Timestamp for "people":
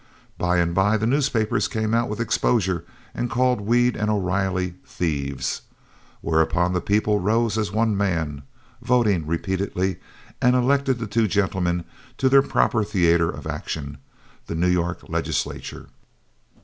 6.81-7.19